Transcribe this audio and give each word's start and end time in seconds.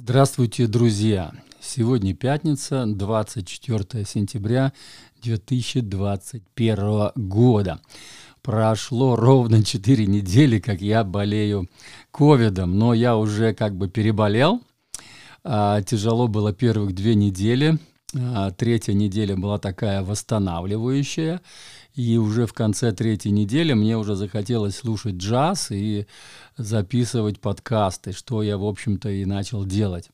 Здравствуйте, 0.00 0.68
друзья! 0.68 1.32
Сегодня 1.60 2.14
пятница, 2.14 2.86
24 2.86 4.04
сентября 4.04 4.72
2021 5.24 7.10
года. 7.16 7.80
Прошло 8.40 9.16
ровно 9.16 9.64
4 9.64 10.06
недели, 10.06 10.60
как 10.60 10.80
я 10.80 11.02
болею 11.02 11.68
ковидом, 12.12 12.78
но 12.78 12.94
я 12.94 13.16
уже 13.16 13.54
как 13.54 13.74
бы 13.74 13.88
переболел. 13.88 14.62
А, 15.42 15.82
тяжело 15.82 16.28
было 16.28 16.52
первых 16.52 16.94
две 16.94 17.16
недели. 17.16 17.76
А, 18.14 18.52
третья 18.52 18.92
неделя 18.92 19.36
была 19.36 19.58
такая 19.58 20.04
восстанавливающая. 20.04 21.40
И 21.98 22.16
уже 22.16 22.46
в 22.46 22.52
конце 22.52 22.92
третьей 22.92 23.32
недели 23.32 23.72
мне 23.72 23.98
уже 23.98 24.14
захотелось 24.14 24.76
слушать 24.76 25.16
джаз 25.16 25.72
и 25.72 26.06
записывать 26.56 27.40
подкасты, 27.40 28.12
что 28.12 28.44
я, 28.44 28.56
в 28.56 28.64
общем-то, 28.64 29.10
и 29.10 29.24
начал 29.24 29.64
делать. 29.64 30.08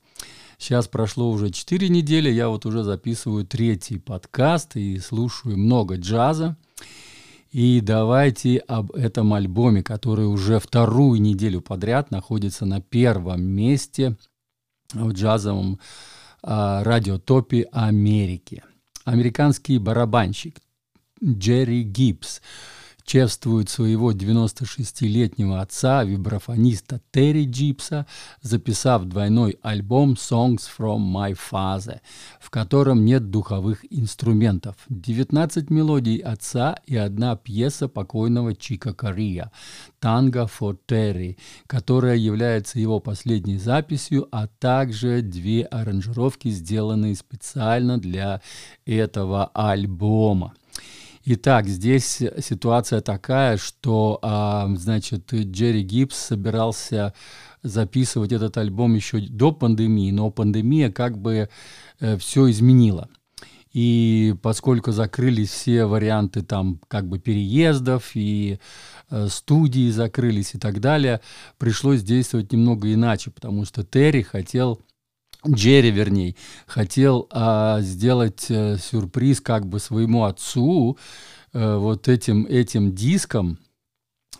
Сейчас 0.57 0.89
прошло 0.89 1.31
уже 1.31 1.51
4 1.51 1.91
недели, 1.91 2.31
я 2.31 2.49
вот 2.49 2.65
уже 2.65 2.85
записываю 2.85 3.45
третий 3.45 3.99
подкаст 3.99 4.77
и 4.77 4.99
слушаю 4.99 5.59
много 5.59 5.97
джаза. 5.97 6.57
И 7.53 7.83
давайте 7.83 8.61
об 8.61 8.91
этом 8.93 9.35
альбоме, 9.35 9.83
который 9.83 10.27
уже 10.27 10.61
вторую 10.61 11.21
неделю 11.21 11.61
подряд 11.61 12.11
находится 12.11 12.65
на 12.65 12.81
первом 12.81 13.43
месте 13.43 14.17
в 14.95 15.13
джазовом 15.13 15.79
э, 16.43 16.83
радиотопе 16.83 17.69
Америки. 17.73 18.63
Американский 19.05 19.77
барабанщик 19.77 20.64
Джерри 21.25 21.83
Гибс 21.85 22.41
чествует 23.05 23.69
своего 23.69 24.13
96-летнего 24.13 25.61
отца, 25.61 26.05
вибрафониста 26.05 27.01
Терри 27.13 27.45
Джипса, 27.45 28.07
записав 28.43 29.05
двойной 29.05 29.59
альбом 29.63 30.15
«Songs 30.15 30.63
from 30.79 31.01
My 31.13 31.37
Father», 31.37 32.01
в 32.41 32.51
котором 32.51 33.05
нет 33.05 33.31
духовых 33.31 33.85
инструментов, 33.91 34.77
19 34.89 35.71
мелодий 35.71 36.17
отца 36.19 36.77
и 36.87 36.97
одна 36.97 37.37
пьеса 37.37 37.89
покойного 37.89 38.55
Чика 38.55 38.95
Кория 38.95 39.53
«Tango 40.01 40.49
for 40.49 40.77
Terry», 40.89 41.37
которая 41.67 42.17
является 42.17 42.79
его 42.79 43.01
последней 43.01 43.59
записью, 43.59 44.29
а 44.33 44.47
также 44.47 45.23
две 45.23 45.65
аранжировки, 45.65 46.49
сделанные 46.49 47.17
специально 47.17 47.99
для 47.99 48.41
этого 48.87 49.47
альбома. 49.55 50.55
Итак, 51.27 51.67
здесь 51.67 52.21
ситуация 52.41 53.01
такая, 53.01 53.57
что, 53.57 54.19
а, 54.21 54.69
значит, 54.77 55.33
Джерри 55.33 55.83
Гибс 55.83 56.17
собирался 56.19 57.15
записывать 57.63 58.33
этот 58.33 58.59
альбом 58.59 58.95
еще 58.95 59.21
до 59.21 59.51
пандемии, 59.51 60.11
но 60.11 60.31
пандемия 60.31 60.93
как 60.93 61.17
бы 61.17 61.49
э, 62.01 62.19
все 62.19 62.51
изменила. 62.51 63.09
И 63.73 64.35
поскольку 64.43 64.93
закрылись 64.93 65.49
все 65.49 65.87
варианты 65.87 66.43
там 66.43 66.79
как 66.89 67.09
бы 67.09 67.19
переездов 67.19 68.11
и 68.15 68.59
э, 69.09 69.29
студии 69.29 69.91
закрылись 69.91 70.55
и 70.55 70.59
так 70.59 70.81
далее, 70.81 71.23
пришлось 71.57 72.03
действовать 72.03 72.53
немного 72.53 72.93
иначе, 72.93 73.31
потому 73.31 73.65
что 73.65 73.83
Терри 73.83 74.21
хотел 74.21 74.83
Джерри, 75.47 75.91
вернее, 75.91 76.37
хотел 76.67 77.29
а, 77.31 77.81
сделать 77.81 78.47
а, 78.51 78.77
сюрприз 78.79 79.41
как 79.41 79.67
бы 79.67 79.79
своему 79.79 80.25
отцу 80.25 80.99
а, 81.53 81.79
вот 81.79 82.09
этим, 82.09 82.47
этим 82.47 82.95
диском, 82.95 83.59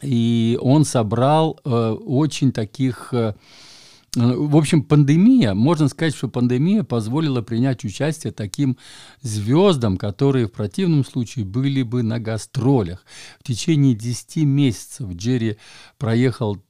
и 0.03 0.59
он 0.61 0.85
собрал 0.85 1.61
а, 1.65 1.95
очень 1.95 2.53
таких... 2.53 3.13
А, 3.13 3.35
в 4.17 4.57
общем, 4.57 4.85
пандемия, 4.85 5.55
можно 5.55 5.89
сказать, 5.89 6.15
что 6.15 6.29
пандемия 6.29 6.85
позволила 6.85 7.43
принять 7.43 7.85
участие 7.85 8.33
таким 8.33 8.79
звездам, 9.23 9.97
которые 9.97 10.47
в 10.47 10.53
противном 10.53 11.05
случае 11.05 11.45
были 11.45 11.83
бы 11.83 12.05
на 12.05 12.21
гастролях. 12.21 13.05
В 13.41 13.43
течение 13.43 13.97
10 13.97 14.37
месяцев 14.45 15.11
Джерри 15.15 15.57
проехал 15.99 16.63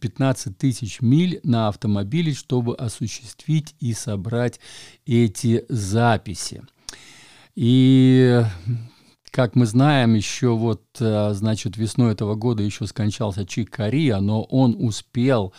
15 0.00 0.46
э, 0.46 0.50
тысяч 0.54 1.00
миль 1.00 1.40
на 1.42 1.68
автомобиле, 1.68 2.34
чтобы 2.34 2.74
осуществить 2.74 3.74
и 3.80 3.92
собрать 3.92 4.60
эти 5.06 5.64
записи. 5.68 6.62
И 7.54 8.42
как 9.30 9.56
мы 9.56 9.66
знаем, 9.66 10.14
еще 10.14 10.56
вот, 10.56 10.82
э, 11.00 11.30
значит, 11.34 11.76
весной 11.76 12.12
этого 12.12 12.34
года 12.34 12.62
еще 12.62 12.86
скончался 12.86 13.46
Чик 13.46 13.70
Кория, 13.70 14.18
но 14.18 14.42
он 14.42 14.76
успел 14.78 15.52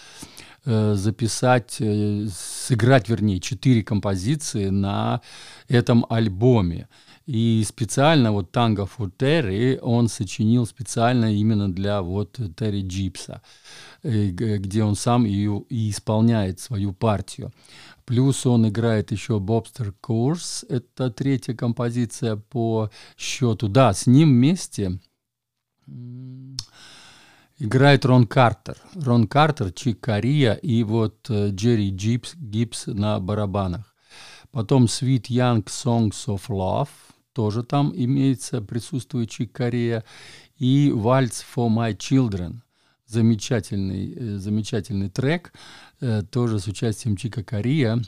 э, 0.66 0.94
записать, 0.96 1.72
сыграть, 1.72 3.10
вернее, 3.10 3.40
четыре 3.40 3.84
композиции 3.84 4.70
на 4.70 5.22
этом 5.68 6.06
альбоме. 6.10 6.88
И 7.26 7.64
специально 7.66 8.34
вот 8.34 8.52
«Танго 8.52 8.84
for 8.84 9.10
Terry» 9.18 9.80
он 9.80 10.10
сочинил 10.10 10.66
специально 10.66 11.34
именно 11.34 11.72
для 11.72 12.02
вот 12.02 12.38
Терри 12.58 12.82
Джипса, 12.86 13.42
э, 14.02 14.28
где 14.32 14.84
он 14.84 14.96
сам 14.96 15.26
и, 15.26 15.46
и 15.70 15.90
исполняет 15.90 16.60
свою 16.60 16.92
партию. 16.92 17.54
Плюс 18.04 18.46
он 18.46 18.68
играет 18.68 19.14
еще 19.14 19.40
«Bopstacle 19.40 19.94
Course», 20.06 20.66
это 20.68 21.10
третья 21.12 21.54
композиция 21.54 22.36
по 22.36 22.90
счету. 23.18 23.70
Да, 23.70 23.94
с 23.94 24.06
ним 24.06 24.30
вместе 24.32 25.00
играет 27.58 28.04
Рон 28.04 28.28
Картер. 28.28 28.76
Рон 28.96 29.30
Картер, 29.30 29.72
Чик 29.72 30.02
Кориа 30.02 30.56
и 30.56 30.84
вот 30.84 31.30
э, 31.30 31.52
Джерри 31.52 31.96
Джипс, 31.96 32.36
Гибс 32.36 32.88
на 32.88 33.22
барабанах. 33.22 33.96
Потом 34.52 34.86
Sweet 34.86 35.30
Young 35.30 35.64
Song 35.64 36.28
of 36.28 36.50
Love– 36.50 36.90
тоже 37.34 37.64
там 37.64 37.92
имеется, 37.96 38.62
присутствует 38.62 39.30
Чик 39.30 39.59
Кориа, 39.59 40.04
и 40.58 40.92
«Вальс 40.94 41.44
for 41.56 41.70
my 41.70 41.98
children», 41.98 42.62
замечательный, 43.08 44.14
э, 44.14 44.38
замечательный 44.38 45.10
трек, 45.10 45.54
э, 46.02 46.24
тоже 46.24 46.60
с 46.60 46.68
участием 46.68 47.16
Чика 47.16 47.44
Корея. 47.44 48.02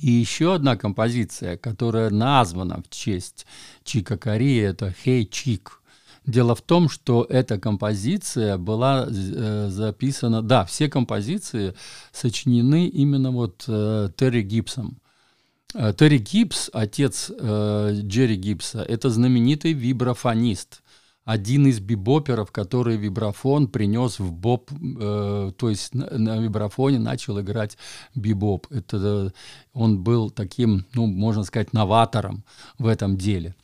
И 0.00 0.10
еще 0.10 0.54
одна 0.54 0.76
композиция, 0.76 1.56
которая 1.56 2.10
названа 2.10 2.82
в 2.82 2.90
честь 2.90 3.46
Чика 3.84 4.18
Корея, 4.18 4.70
это 4.70 4.94
«Hey 5.04 5.24
Чик». 5.24 5.82
Дело 6.26 6.54
в 6.54 6.60
том, 6.60 6.90
что 6.90 7.24
эта 7.28 7.58
композиция 7.58 8.58
была 8.58 9.06
э, 9.08 9.68
записана, 9.70 10.42
да, 10.42 10.66
все 10.66 10.88
композиции 10.88 11.74
сочинены 12.12 12.86
именно 12.86 13.30
вот 13.30 13.64
э, 13.66 14.10
Терри 14.14 14.42
Гибсом. 14.42 14.98
Э, 15.74 15.92
Терри 15.96 16.18
Гибс, 16.18 16.70
отец 16.72 17.30
э, 17.30 18.00
Джерри 18.02 18.36
Гибса, 18.36 18.82
это 18.82 19.10
знаменитый 19.10 19.72
вибрафонист, 19.72 20.82
один 21.28 21.66
из 21.66 21.78
бибоперов, 21.78 22.50
который 22.52 22.96
вибрафон 22.96 23.68
принес 23.68 24.18
в 24.18 24.32
боб, 24.32 24.70
э, 24.72 25.52
то 25.54 25.68
есть 25.68 25.94
на, 25.94 26.06
на 26.18 26.38
вибрафоне 26.38 26.98
начал 26.98 27.38
играть 27.38 27.76
бибоп. 28.14 28.66
Это, 28.70 28.96
э, 28.96 29.30
он 29.74 30.02
был 30.02 30.30
таким, 30.30 30.86
ну, 30.94 31.06
можно 31.06 31.44
сказать, 31.44 31.74
новатором 31.74 32.44
в 32.78 32.86
этом 32.86 33.18
деле. 33.18 33.54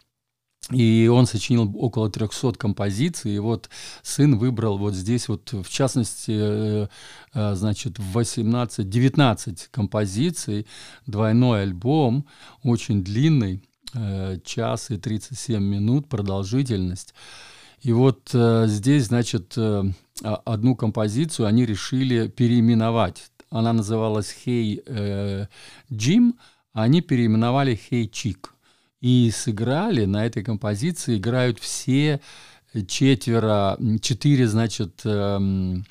И 0.70 1.08
он 1.12 1.26
сочинил 1.26 1.70
около 1.76 2.10
300 2.10 2.52
композиций, 2.52 3.34
и 3.34 3.38
вот 3.38 3.68
сын 4.02 4.38
выбрал 4.38 4.78
вот 4.78 4.94
здесь 4.94 5.28
вот, 5.28 5.52
в 5.52 5.68
частности, 5.68 6.32
э, 6.34 6.88
э, 7.34 7.54
значит, 7.54 7.98
18, 7.98 8.88
19 8.88 9.68
композиций, 9.70 10.66
двойной 11.06 11.62
альбом, 11.62 12.26
очень 12.62 13.04
длинный, 13.04 13.62
э, 13.92 14.38
час 14.44 14.90
и 14.90 14.96
37 14.96 15.62
минут 15.62 16.08
продолжительность. 16.08 17.14
И 17.82 17.92
вот 17.92 18.30
здесь, 18.32 19.08
значит, 19.08 19.58
одну 20.22 20.74
композицию 20.74 21.46
они 21.46 21.66
решили 21.66 22.28
переименовать. 22.28 23.30
Она 23.50 23.74
называлась 23.74 24.34
«Hey 24.46 25.46
Jim», 25.90 26.32
а 26.72 26.84
они 26.84 27.02
переименовали 27.02 27.78
«Hey 27.90 28.10
Chick» 28.10 28.53
и 29.04 29.30
сыграли 29.30 30.06
на 30.06 30.24
этой 30.24 30.42
композиции, 30.42 31.18
играют 31.18 31.58
все 31.58 32.20
четверо, 32.88 33.76
четыре, 34.00 34.48
значит, 34.48 35.02
эм, 35.04 35.84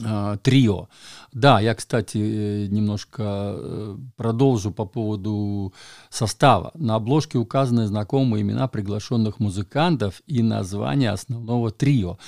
э, 0.00 0.36
трио. 0.40 0.88
Да, 1.32 1.58
я, 1.58 1.74
кстати, 1.74 2.18
э, 2.18 2.66
немножко 2.68 3.22
э, 3.56 3.96
продолжу 4.16 4.70
по 4.70 4.84
поводу 4.84 5.74
состава. 6.10 6.70
На 6.74 6.94
обложке 6.94 7.38
указаны 7.38 7.88
знакомые 7.88 8.42
имена 8.42 8.68
приглашенных 8.68 9.40
музыкантов 9.40 10.22
и 10.28 10.42
название 10.44 11.10
основного 11.10 11.72
трио 11.72 12.18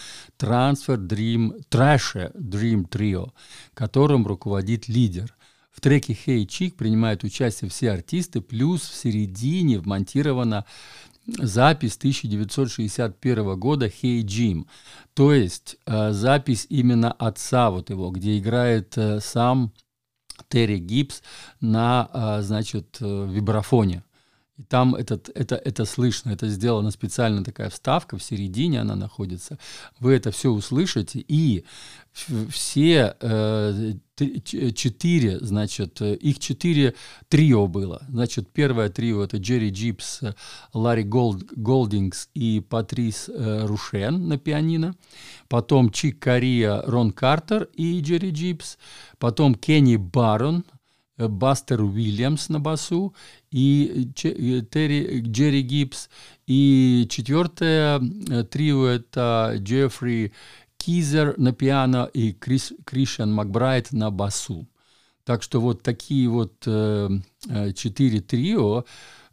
Transfer 0.40 0.96
Dream 0.96 1.52
Trasher 1.70 2.32
Dream 2.36 2.88
Trio, 2.88 3.30
которым 3.74 4.26
руководит 4.26 4.88
лидер. 4.88 5.36
В 5.74 5.80
треке 5.80 6.12
«Hey 6.12 6.46
Chick» 6.46 6.76
принимают 6.76 7.24
участие 7.24 7.68
все 7.68 7.90
артисты, 7.90 8.40
плюс 8.40 8.82
в 8.82 8.94
середине 8.94 9.80
вмонтирована 9.80 10.64
запись 11.26 11.96
1961 11.96 13.58
года 13.58 13.86
«Hey 13.86 14.22
Jim», 14.22 14.66
то 15.14 15.32
есть 15.32 15.76
э, 15.86 16.12
запись 16.12 16.66
именно 16.70 17.10
отца 17.10 17.70
вот 17.70 17.90
его, 17.90 18.10
где 18.10 18.38
играет 18.38 18.96
э, 18.96 19.20
сам 19.20 19.72
Терри 20.48 20.78
Гибс 20.78 21.22
на, 21.60 22.08
а, 22.12 22.42
значит, 22.42 22.98
э, 23.00 23.28
вибрафоне. 23.28 24.04
И 24.56 24.62
там 24.62 24.94
этот, 24.94 25.30
это, 25.34 25.56
это 25.56 25.84
слышно, 25.84 26.30
это 26.30 26.48
сделана 26.48 26.92
специально 26.92 27.42
такая 27.42 27.70
вставка, 27.70 28.16
в 28.16 28.22
середине 28.22 28.80
она 28.80 28.94
находится. 28.94 29.58
Вы 29.98 30.12
это 30.14 30.30
все 30.30 30.50
услышите, 30.50 31.24
и 31.26 31.64
все 32.12 33.16
э, 33.20 33.94
четыре, 34.16 35.40
значит, 35.40 36.00
их 36.00 36.38
четыре 36.38 36.94
трио 37.28 37.66
было. 37.66 38.06
Значит, 38.08 38.48
первое 38.52 38.90
трио 38.90 39.24
это 39.24 39.38
Джерри 39.38 39.70
Джипс, 39.70 40.20
Ларри 40.72 41.02
Голд, 41.02 41.42
Голдингс 41.56 42.28
и 42.34 42.60
Патрис 42.60 43.28
э, 43.28 43.66
Рушен 43.66 44.28
на 44.28 44.38
пианино. 44.38 44.94
Потом 45.48 45.90
Чик 45.90 46.20
Кориа, 46.20 46.80
Рон 46.82 47.10
Картер 47.10 47.68
и 47.74 48.00
Джерри 48.00 48.30
Джипс. 48.30 48.78
Потом 49.18 49.56
Кенни 49.56 49.96
Барон, 49.96 50.64
Э, 50.64 50.73
Бастер 51.16 51.82
Уильямс 51.82 52.48
на 52.48 52.60
басу 52.60 53.14
и 53.50 54.10
Терри, 54.14 55.20
Джерри 55.20 55.62
Гибс. 55.62 56.08
И 56.46 57.06
четвертое 57.08 58.00
э, 58.28 58.44
трио 58.44 58.86
это 58.86 59.54
Джеффри 59.58 60.32
Кизер 60.76 61.34
на 61.38 61.52
пиано 61.52 62.10
и 62.12 62.32
Крис, 62.32 62.72
Кришан 62.84 63.32
Макбрайт 63.32 63.92
на 63.92 64.10
басу. 64.10 64.66
Так 65.24 65.42
что 65.42 65.60
вот 65.60 65.82
такие 65.82 66.28
вот 66.28 66.64
э, 66.66 67.08
э 67.48 67.72
четыре 67.72 68.20
трио, 68.20 68.84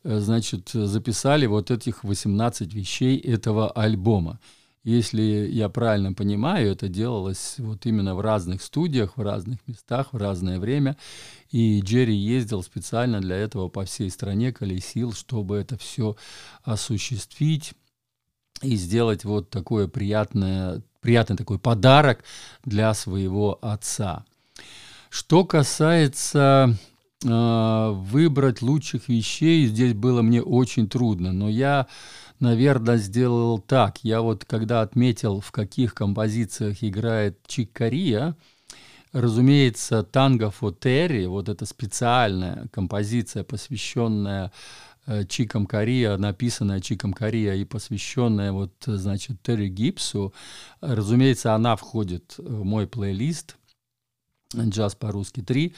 э, 0.04 0.20
значит, 0.20 0.70
записали 0.70 1.48
вот 1.48 1.72
этих 1.72 2.04
18 2.04 2.74
вещей 2.74 3.18
этого 3.18 3.70
альбома. 3.72 4.40
Если 4.84 5.22
я 5.22 5.70
правильно 5.70 6.14
понимаю, 6.14 6.72
это 6.72 6.88
делалось 6.88 7.56
вот 7.60 7.86
именно 7.86 8.16
в 8.16 8.20
разных 8.20 8.64
студиях, 8.64 9.16
в 9.16 9.22
разных 9.22 9.60
местах, 9.68 10.08
в 10.12 10.18
разное 10.18 10.60
время. 10.60 10.98
И 11.52 11.82
Джерри 11.82 12.16
ездил 12.16 12.64
специально 12.64 13.22
для 13.22 13.36
этого 13.36 13.70
по 13.70 13.86
всей 13.86 14.10
стране, 14.10 14.52
колесил, 14.52 15.14
чтобы 15.14 15.58
это 15.58 15.78
все 15.78 16.16
осуществить 16.64 17.74
и 18.64 18.76
сделать 18.76 19.24
вот 19.24 19.52
такое 19.52 19.88
приятное, 19.88 20.82
приятный 21.00 21.38
такой 21.38 21.60
подарок 21.60 22.24
для 22.66 22.92
своего 22.96 23.60
отца. 23.62 24.26
Что 25.12 25.46
касается 25.46 26.76
выбрать 27.24 28.62
лучших 28.62 29.08
вещей, 29.08 29.68
здесь 29.68 29.94
было 29.94 30.22
мне 30.22 30.42
очень 30.42 30.90
трудно, 30.90 31.32
но 31.32 31.50
я 31.50 31.88
наверное, 32.42 32.98
сделал 32.98 33.60
так. 33.60 34.00
Я 34.04 34.22
вот 34.22 34.44
когда 34.44 34.82
отметил, 34.82 35.40
в 35.40 35.52
каких 35.52 35.94
композициях 35.94 36.84
играет 36.84 37.40
Чик 37.48 37.72
Кория, 37.72 38.36
разумеется, 39.14 40.04
танго 40.04 40.52
Фотери, 40.52 41.26
вот 41.26 41.48
эта 41.48 41.66
специальная 41.66 42.68
композиция, 42.72 43.44
посвященная 43.44 44.52
э, 45.06 45.26
Чиком 45.26 45.66
Кория, 45.66 46.18
написанная 46.18 46.82
Чиком 46.82 47.14
Кория 47.14 47.54
и 47.54 47.64
посвященная 47.64 48.52
вот, 48.52 48.74
значит, 48.86 49.42
Терри 49.44 49.68
Гипсу, 49.68 50.34
разумеется, 50.82 51.54
она 51.54 51.76
входит 51.76 52.36
в 52.38 52.64
мой 52.64 52.88
плейлист 52.88 53.58
«Джаз 54.56 54.96
по-русски 54.96 55.42
3», 55.42 55.74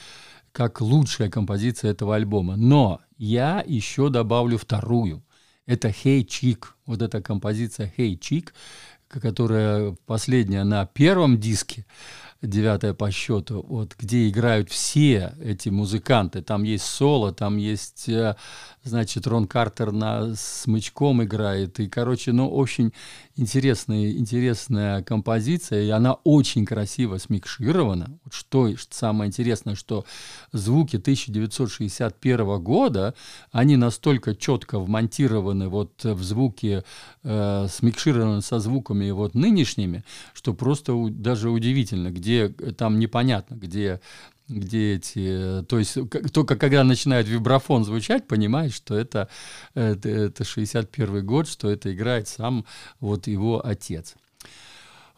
как 0.52 0.82
лучшая 0.82 1.30
композиция 1.30 1.92
этого 1.92 2.16
альбома. 2.16 2.56
Но 2.56 3.02
я 3.18 3.64
еще 3.66 4.10
добавлю 4.10 4.58
вторую– 4.58 5.24
это 5.66 5.90
«Hey 5.90 6.26
Chick», 6.26 6.66
вот 6.86 7.02
эта 7.02 7.22
композиция 7.22 7.92
«Hey 7.98 8.18
Chick», 8.20 8.50
которая 9.08 9.96
последняя 10.06 10.64
на 10.64 10.86
первом 10.86 11.40
диске, 11.40 11.86
девятая 12.44 12.94
по 12.94 13.10
счету, 13.10 13.66
вот, 13.68 13.96
где 13.98 14.30
играют 14.30 14.70
все 14.70 15.34
эти 15.42 15.70
музыканты. 15.70 16.42
Там 16.42 16.64
есть 16.64 16.86
соло, 16.86 17.34
там 17.34 17.58
есть, 17.58 18.10
э, 18.10 18.36
значит, 18.84 19.26
Рон 19.28 19.48
Картер 19.48 19.92
на 19.92 20.36
смычком 20.36 21.24
играет. 21.24 21.80
И, 21.80 21.88
короче, 21.88 22.34
ну, 22.34 22.50
очень 22.50 22.92
интересная, 23.36 24.12
интересная 24.12 25.02
композиция, 25.04 25.84
и 25.84 25.90
она 25.90 26.14
очень 26.24 26.66
красиво 26.66 27.18
смикширована. 27.18 28.20
Вот 28.26 28.34
что, 28.34 28.70
самое 28.90 29.30
интересное, 29.30 29.76
что 29.76 30.06
звуки 30.52 30.98
1961 30.98 32.62
года, 32.62 33.16
они 33.52 33.78
настолько 33.78 34.36
четко 34.36 34.80
вмонтированы 34.80 35.70
вот 35.70 36.04
в 36.04 36.22
звуки, 36.22 36.84
э, 37.24 37.68
смикшированы 37.70 38.42
со 38.42 38.60
звуками 38.60 39.10
вот 39.12 39.34
нынешними, 39.34 40.04
что 40.34 40.54
просто 40.54 40.94
у, 40.94 41.10
даже 41.10 41.50
удивительно, 41.50 42.12
где 42.12 42.33
там 42.78 43.00
непонятно, 43.00 43.56
где 43.56 44.00
где 44.50 44.96
эти, 44.96 45.64
то 45.68 45.80
есть 45.80 45.98
только 46.34 46.56
когда 46.58 46.84
начинает 46.84 47.28
вибрафон 47.28 47.86
звучать, 47.86 48.28
понимаешь, 48.28 48.74
что 48.74 48.96
это, 48.96 49.30
это, 49.74 50.10
это 50.10 50.44
61 50.44 51.26
год, 51.26 51.48
что 51.48 51.72
это 51.72 51.94
играет 51.94 52.28
сам 52.28 52.66
вот 53.00 53.28
его 53.28 53.66
отец. 53.66 54.16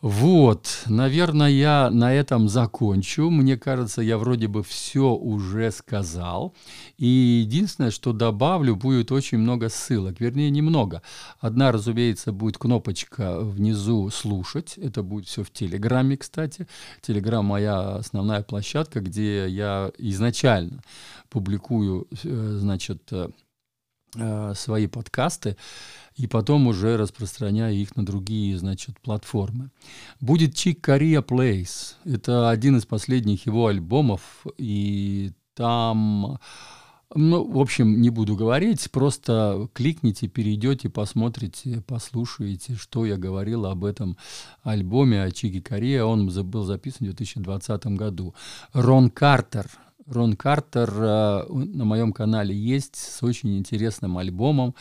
Вот, 0.06 0.84
наверное, 0.86 1.50
я 1.50 1.90
на 1.90 2.14
этом 2.14 2.48
закончу. 2.48 3.32
Мне 3.32 3.58
кажется, 3.58 4.04
я 4.04 4.20
вроде 4.20 4.48
бы 4.48 4.62
все 4.62 5.16
уже 5.16 5.72
сказал. 5.72 6.54
И 7.00 7.08
единственное, 7.08 7.90
что 7.90 8.14
добавлю, 8.14 8.76
будет 8.76 9.12
очень 9.12 9.40
много 9.40 9.68
ссылок. 9.68 10.20
Вернее, 10.20 10.52
немного. 10.52 11.02
Одна, 11.40 11.72
разумеется, 11.72 12.32
будет 12.32 12.60
кнопочка 12.60 13.40
внизу 13.40 14.12
«Слушать». 14.12 14.78
Это 14.78 15.02
будет 15.02 15.26
все 15.26 15.44
в 15.44 15.50
Телеграме, 15.50 16.18
кстати. 16.18 16.68
Телеграм– 17.02 17.44
моя 17.48 17.96
основная 17.96 18.44
площадка, 18.44 19.00
где 19.00 19.50
я 19.50 19.92
изначально 19.98 20.84
публикую, 21.32 22.08
э, 22.24 22.58
значит, 22.60 23.02
э, 23.12 23.30
свои 24.56 24.88
подкасты 24.88 25.58
и 26.16 26.28
потом 26.28 26.68
уже 26.68 26.98
распространяя 26.98 27.74
их 27.74 27.96
на 27.96 28.06
другие, 28.06 28.58
значит, 28.58 29.00
платформы. 29.02 29.70
Будет 30.22 30.56
Чик 30.56 30.88
Korea 30.88 31.26
Place. 31.26 31.96
Это 32.06 32.50
один 32.50 32.78
из 32.78 32.86
последних 32.86 33.46
его 33.46 33.68
альбомов, 33.68 34.46
и 34.58 35.32
там... 35.54 36.40
Ну, 37.14 37.50
в 37.50 37.60
общем, 37.60 38.02
не 38.02 38.10
буду 38.10 38.36
говорить, 38.36 38.90
просто 38.92 39.70
кликните, 39.74 40.28
перейдете, 40.28 40.90
посмотрите, 40.90 41.82
послушаете, 41.86 42.76
что 42.76 43.06
я 43.06 43.16
говорил 43.16 43.68
об 43.68 43.86
этом 43.86 44.18
альбоме 44.64 45.22
о 45.24 45.32
Чике 45.32 45.62
Корея. 45.62 46.04
Он 46.04 46.28
был 46.28 46.64
записан 46.64 47.08
в 47.08 47.14
2020 47.14 47.86
году. 47.88 48.34
Рон 48.74 49.10
Картер. 49.12 49.70
Рон 50.08 50.36
Картер 50.36 50.90
э, 50.96 51.46
на 51.50 51.86
моем 51.86 52.14
канале 52.14 52.56
есть 52.56 52.96
с 52.96 53.24
очень 53.24 53.58
интересным 53.58 54.18
альбомом. 54.18 54.76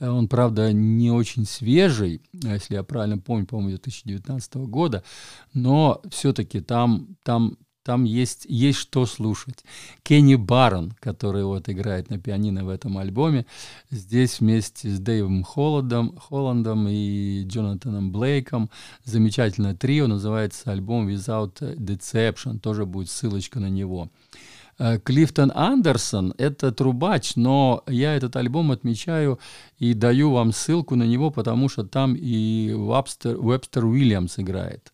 Э, 0.00 0.08
он, 0.08 0.28
правда, 0.28 0.72
не 0.72 1.10
очень 1.10 1.46
свежий, 1.46 2.22
если 2.32 2.74
я 2.74 2.82
правильно 2.82 3.18
помню, 3.18 3.46
по-моему, 3.46 3.70
2019 3.70 4.54
года, 4.56 5.04
но 5.52 6.02
все-таки 6.10 6.60
там, 6.60 7.16
там, 7.22 7.56
там 7.84 8.02
есть, 8.02 8.46
есть 8.48 8.78
что 8.78 9.06
слушать. 9.06 9.64
Кенни 10.02 10.34
Баррон, 10.34 10.92
который 10.98 11.44
вот 11.44 11.68
играет 11.68 12.10
на 12.10 12.18
пианино 12.18 12.64
в 12.64 12.68
этом 12.68 12.98
альбоме, 12.98 13.46
здесь 13.90 14.40
вместе 14.40 14.88
с 14.88 14.98
Дэйвом 14.98 15.44
Холландом, 15.44 16.16
Холландом 16.16 16.88
и 16.88 17.44
Джонатаном 17.44 18.10
Блейком 18.10 18.70
замечательное 19.04 19.76
трио, 19.76 20.08
называется 20.08 20.72
альбом 20.72 21.08
Without 21.08 21.60
Deception, 21.76 22.58
тоже 22.58 22.86
будет 22.86 23.08
ссылочка 23.08 23.60
на 23.60 23.68
него. 23.68 24.08
Э, 24.08 24.34
Клифтон 25.04 25.52
Андерсон— 25.54 26.34
это 26.38 26.72
трубач, 26.72 27.36
но 27.36 27.84
я 27.86 28.14
этот 28.16 28.36
альбом 28.36 28.72
отмечаю 28.72 29.38
и 29.78 29.94
даю 29.94 30.30
вам 30.30 30.52
ссылку 30.52 30.96
на 30.96 31.04
него, 31.04 31.30
потому 31.30 31.68
что 31.68 31.84
там 31.84 32.14
и 32.16 32.72
Бастер, 32.72 33.36
Бастер 33.36 33.84
Уильямс 33.84 34.38
играет. 34.38 34.92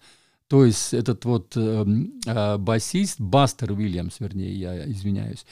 То 0.50 0.64
есть 0.64 0.94
этот 0.94 1.24
вот 1.26 1.56
э, 1.56 1.86
э, 2.26 2.56
басист, 2.58 3.20
Бастер 3.20 3.70
Уильямс, 3.70 4.18
вернее, 4.18 4.52
я 4.52 4.84
извиняюсь, 4.90 5.46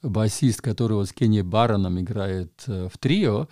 басист, 0.00 0.60
которого 0.60 1.04
с 1.04 1.12
Кенни 1.12 1.40
Бароном 1.40 1.98
играет 1.98 2.52
э, 2.68 2.88
в 2.88 2.96
трио, 2.98 3.48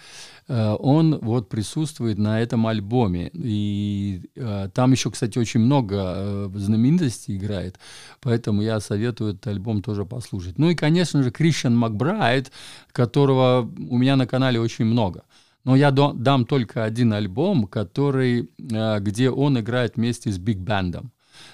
э, 0.46 0.76
он 0.78 1.18
вот 1.18 1.48
присутствует 1.48 2.18
на 2.18 2.40
этом 2.40 2.68
альбоме. 2.68 3.30
И 3.32 4.30
э, 4.36 4.68
там 4.72 4.92
еще, 4.92 5.10
кстати, 5.10 5.40
очень 5.40 5.58
много 5.58 5.96
э, 5.96 6.50
знаменитостей 6.54 7.36
играет, 7.36 7.80
поэтому 8.20 8.62
я 8.62 8.78
советую 8.78 9.32
этот 9.32 9.48
альбом 9.48 9.82
тоже 9.82 10.04
послушать. 10.04 10.56
Ну 10.56 10.70
и, 10.70 10.76
конечно 10.76 11.20
же, 11.24 11.32
Кришан 11.32 11.76
Макбрайт, 11.76 12.52
которого 12.92 13.62
у 13.62 13.98
меня 13.98 14.14
на 14.14 14.28
канале 14.28 14.60
очень 14.60 14.84
много. 14.84 15.24
Но 15.64 15.76
я 15.76 15.92
дам 15.92 16.44
только 16.44 16.84
один 16.84 17.12
альбом, 17.12 17.66
который, 17.66 18.50
э, 18.58 19.00
где 19.00 19.30
он 19.30 19.60
играет 19.60 19.96
вместе 19.96 20.30
с 20.32 20.38
биг-бендом. 20.38 21.12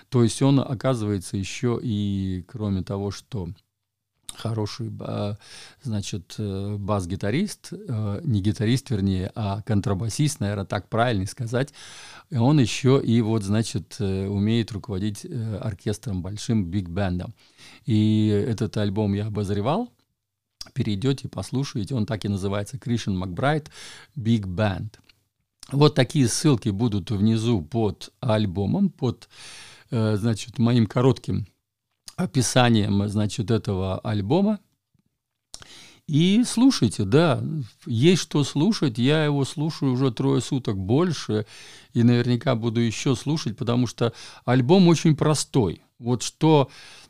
То 0.09 0.23
есть 0.23 0.41
он, 0.41 0.61
оказывается, 0.61 1.37
еще 1.37 1.79
и, 1.83 2.45
кроме 2.49 2.83
того, 2.83 3.11
что 3.11 3.49
хороший, 4.35 4.91
значит, 5.83 6.37
э, 6.38 6.77
бас-гитарист, 6.79 7.73
э, 7.73 8.21
не 8.25 8.41
гитарист, 8.41 8.91
вернее, 8.91 9.31
а 9.35 9.62
контрабасист, 9.62 10.41
наверное, 10.41 10.65
так 10.65 10.88
правильно 10.88 11.27
сказать. 11.27 11.75
Он 12.31 12.59
еще 12.61 13.03
и 13.05 13.21
вот, 13.21 13.43
значит, 13.43 13.97
умеет 14.00 14.73
руководить 14.73 15.27
оркестром 15.61 16.23
большим, 16.23 16.65
биг-бендом. 16.71 17.35
И 17.85 18.29
этот 18.29 18.77
альбом 18.77 19.12
я 19.15 19.27
обозревал, 19.27 19.91
перейдете, 20.73 21.29
послушаете, 21.29 21.95
он 21.95 22.07
так 22.07 22.25
и 22.25 22.29
называется, 22.29 22.79
Кришен 22.79 23.17
Макбрайт 23.17 23.71
Big 24.17 24.43
Band. 24.43 24.95
Вот 25.71 25.95
такие 25.95 26.29
ссылки 26.29 26.71
будут 26.71 27.11
внизу 27.11 27.61
под 27.61 28.13
альбомом, 28.21 28.89
под, 28.89 29.29
значит, 29.91 30.59
моим 30.59 30.87
коротким 30.87 31.47
описанием, 32.17 33.07
значит, 33.09 33.51
этого 33.51 33.99
альбома. 34.01 34.61
И 36.07 36.43
слушайте, 36.47 37.05
да, 37.05 37.45
есть 37.85 38.23
что 38.23 38.43
слушать. 38.45 38.97
Я 38.97 39.27
его 39.27 39.45
слушаю 39.45 39.93
уже 39.93 40.11
трое 40.11 40.41
суток 40.41 40.79
больше, 40.79 41.45
и 41.93 42.03
наверняка 42.03 42.55
буду 42.55 42.81
еще 42.81 43.15
слушать, 43.15 43.59
потому 43.59 43.87
что 43.87 44.15
альбом 44.47 44.89
очень 44.89 45.15
простой. 45.15 45.83
Вот 45.99 46.23
что 46.23 46.71
Э, 46.71 47.08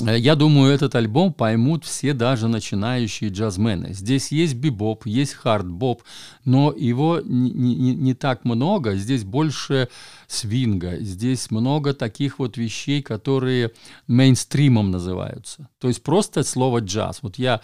я 0.00 0.34
думаю, 0.34 0.74
этот 0.74 0.96
альбом 0.96 1.32
поймут 1.32 1.84
все 1.84 2.14
даже 2.14 2.48
начинающие 2.48 3.30
джазмены. 3.30 3.94
Здесь 3.94 4.32
есть 4.32 4.56
бибоп, 4.56 5.06
есть 5.06 5.34
хард-боп, 5.34 6.02
но 6.44 6.74
его 6.76 7.20
не, 7.24 7.52
не, 7.52 7.94
не 7.94 8.14
так 8.14 8.44
много. 8.44 8.96
Здесь 8.96 9.22
больше 9.22 9.88
свинга, 10.26 10.96
здесь 10.98 11.50
много 11.52 11.94
таких 11.94 12.40
вот 12.40 12.56
вещей, 12.56 13.02
которые 13.02 13.70
мейнстримом 14.08 14.90
называются. 14.90 15.68
То 15.78 15.86
есть 15.86 16.02
просто 16.02 16.42
слово 16.42 16.80
джаз. 16.80 17.20
Вот 17.22 17.38
я 17.38 17.60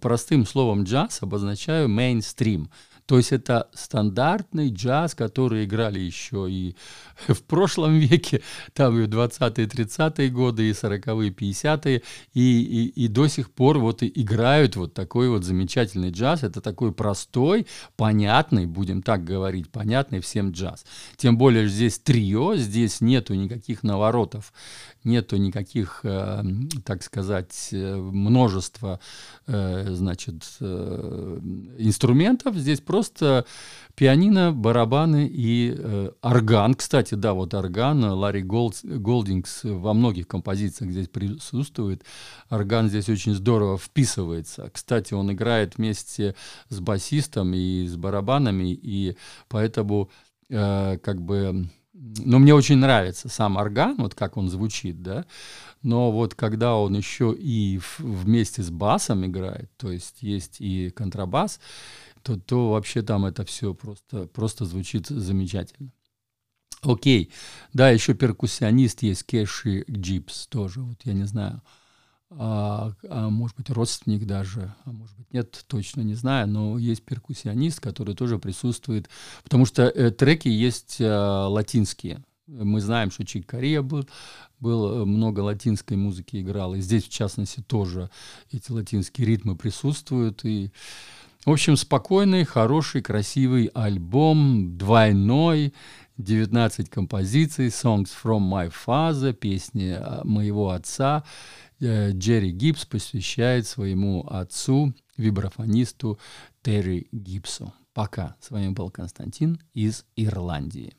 простым 0.00 0.46
словом 0.46 0.84
джаз 0.84 1.20
обозначаю 1.20 1.88
мейнстрим. 1.88 2.70
То 3.06 3.16
есть 3.16 3.32
это 3.32 3.68
стандартный 3.74 4.70
джаз, 4.70 5.14
который 5.14 5.64
играли 5.64 5.98
еще 5.98 6.50
и 6.50 6.76
в 7.28 7.42
прошлом 7.42 7.98
веке, 7.98 8.42
там 8.72 8.98
и 8.98 9.06
в 9.06 9.08
20-е, 9.08 9.66
30-е 9.66 10.28
годы, 10.30 10.68
и 10.68 10.72
40-е, 10.72 11.30
50-е, 11.30 12.02
и, 12.34 12.62
и, 12.62 13.04
и 13.04 13.08
до 13.08 13.26
сих 13.26 13.50
пор 13.50 13.78
вот 13.78 14.02
играют 14.02 14.76
вот 14.76 14.94
такой 14.94 15.28
вот 15.28 15.44
замечательный 15.44 16.10
джаз. 16.10 16.42
Это 16.42 16.60
такой 16.60 16.92
простой, 16.92 17.66
понятный, 17.96 18.66
будем 18.66 19.02
так 19.02 19.24
говорить, 19.24 19.70
понятный 19.70 20.20
всем 20.20 20.50
джаз. 20.50 20.84
Тем 21.16 21.36
более 21.36 21.68
здесь 21.68 21.98
трио, 21.98 22.56
здесь 22.56 23.00
нету 23.00 23.34
никаких 23.34 23.82
наворотов, 23.82 24.52
нету 25.04 25.36
никаких, 25.36 26.00
э, 26.04 26.42
так 26.84 27.02
сказать, 27.02 27.68
э, 27.72 27.96
множества, 27.96 29.00
э, 29.46 29.86
значит, 29.90 30.44
э, 30.60 31.38
инструментов. 31.78 32.56
Здесь 32.56 32.80
просто 32.92 33.46
пианино, 33.94 34.52
барабаны 34.52 35.26
и 35.26 35.74
э, 35.74 36.10
орган. 36.20 36.74
Кстати, 36.74 37.14
да, 37.14 37.32
вот 37.32 37.54
орган, 37.54 38.04
Ларри 38.04 38.42
Голд, 38.42 38.80
Голдингс 38.82 39.64
во 39.64 39.94
многих 39.94 40.28
композициях 40.28 40.90
здесь 40.90 41.08
присутствует. 41.08 42.04
Орган 42.50 42.90
здесь 42.90 43.08
очень 43.08 43.34
здорово 43.34 43.78
вписывается. 43.78 44.68
Кстати, 44.70 45.14
он 45.14 45.32
играет 45.32 45.78
вместе 45.78 46.34
с 46.68 46.80
басистом 46.80 47.54
и 47.54 47.86
с 47.86 47.96
барабанами, 47.96 48.74
и 48.74 49.16
поэтому 49.48 50.10
э, 50.50 50.98
как 50.98 51.22
бы 51.22 51.70
но 51.94 52.38
мне 52.38 52.54
очень 52.54 52.78
нравится 52.78 53.28
сам 53.28 53.56
орган, 53.56 53.94
вот 53.98 54.14
как 54.14 54.36
он 54.36 54.48
звучит, 54.48 55.02
да, 55.02 55.24
но 55.82 56.10
вот 56.10 56.34
когда 56.34 56.76
он 56.76 56.96
еще 56.96 57.34
и 57.38 57.80
вместе 57.98 58.62
с 58.62 58.70
басом 58.70 59.24
играет, 59.26 59.70
то 59.76 59.90
есть 59.90 60.22
есть 60.22 60.60
и 60.60 60.90
контрабас, 60.90 61.60
то, 62.22 62.36
то 62.38 62.70
вообще 62.70 63.02
там 63.02 63.24
это 63.24 63.44
все 63.44 63.74
просто, 63.74 64.26
просто 64.26 64.64
звучит 64.64 65.06
замечательно. 65.06 65.92
Окей, 66.82 67.30
да, 67.72 67.90
еще 67.90 68.14
перкуссионист 68.14 69.02
есть 69.02 69.24
Кеши 69.24 69.84
Джипс 69.88 70.48
тоже, 70.48 70.80
вот 70.80 70.98
я 71.04 71.12
не 71.12 71.24
знаю, 71.24 71.62
а, 72.38 72.92
а 73.08 73.28
может 73.28 73.56
быть 73.56 73.70
родственник 73.70 74.26
даже, 74.26 74.74
а 74.84 74.92
может 74.92 75.16
быть 75.16 75.32
нет, 75.32 75.64
точно 75.68 76.00
не 76.00 76.14
знаю, 76.14 76.48
но 76.48 76.78
есть 76.78 77.04
перкуссионист, 77.04 77.80
который 77.80 78.14
тоже 78.14 78.38
присутствует, 78.38 79.08
потому 79.44 79.66
что 79.66 79.82
э, 79.84 80.10
треки 80.10 80.48
есть 80.48 81.00
э, 81.00 81.08
латинские. 81.08 82.24
Мы 82.48 82.80
знаем, 82.80 83.10
что 83.10 83.24
Чик 83.24 83.46
Корея 83.46 83.82
был, 83.82 84.08
был, 84.58 85.02
э, 85.02 85.04
много 85.04 85.40
латинской 85.40 85.96
музыки 85.96 86.40
играл, 86.40 86.74
и 86.74 86.80
здесь, 86.80 87.04
в 87.04 87.10
частности, 87.10 87.60
тоже 87.60 88.10
эти 88.50 88.72
латинские 88.72 89.26
ритмы 89.26 89.54
присутствуют, 89.54 90.44
и 90.44 90.72
в 91.44 91.50
общем, 91.50 91.76
спокойный, 91.76 92.44
хороший, 92.44 93.02
красивый 93.02 93.66
альбом, 93.74 94.76
двойной, 94.78 95.74
19 96.18 96.88
композиций, 96.88 97.66
Songs 97.66 98.10
from 98.22 98.48
My 98.48 98.72
Father, 98.72 99.32
песни 99.32 99.98
моего 100.24 100.70
отца. 100.70 101.24
Э, 101.80 102.12
Джерри 102.12 102.52
Гибс 102.52 102.86
посвящает 102.86 103.66
своему 103.66 104.24
отцу, 104.28 104.94
вибрафонисту 105.16 106.20
Терри 106.62 107.08
Гибсу. 107.10 107.72
Пока. 107.92 108.36
С 108.40 108.50
вами 108.50 108.68
был 108.68 108.90
Константин 108.90 109.60
из 109.74 110.04
Ирландии. 110.16 110.94